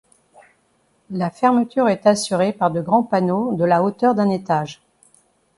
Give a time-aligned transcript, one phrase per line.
[1.11, 4.81] La fermeture est assurée par de grands panneaux de la hauteur d’un étage.